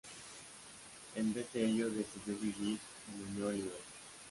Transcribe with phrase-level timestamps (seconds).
[1.15, 2.79] En vez de ello, decidió vivir
[3.13, 3.75] en unión libre.